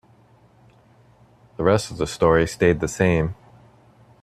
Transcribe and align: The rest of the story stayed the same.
The 1.57 1.63
rest 1.63 1.91
of 1.91 1.97
the 1.97 2.07
story 2.07 2.47
stayed 2.47 2.79
the 2.79 2.87
same. 2.87 3.35